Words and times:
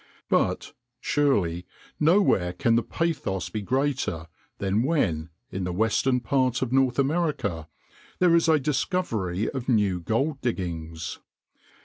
But, 0.29 0.73
surely, 0.99 1.67
nowhere 1.99 2.53
can 2.53 2.73
the 2.75 2.81
pathos 2.81 3.49
be 3.49 3.61
greater 3.61 4.25
than 4.57 4.81
when, 4.81 5.29
in 5.51 5.63
the 5.63 5.71
western 5.71 6.19
part 6.21 6.63
of 6.63 6.71
North 6.73 6.97
America, 6.97 7.67
there 8.17 8.35
is 8.35 8.47
a 8.49 8.57
discovery 8.59 9.47
of 9.51 9.69
new 9.69 9.99
gold 9.99 10.41
diggings. 10.41 11.19